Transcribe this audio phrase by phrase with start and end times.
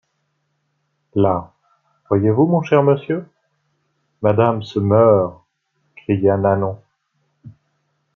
[1.13, 1.53] Là,
[2.09, 3.29] voyez-vous, mon cher monsieur?
[4.23, 5.45] madame se meurt,
[5.95, 6.81] cria Nanon.